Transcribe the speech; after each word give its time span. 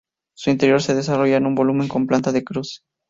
Su 0.35 0.49
interior 0.49 0.81
se 0.81 0.95
desarrolla 0.95 1.37
en 1.37 1.45
un 1.45 1.53
volumen 1.53 1.87
con 1.87 2.07
planta 2.07 2.31
de 2.31 2.43
cruz. 2.43 2.81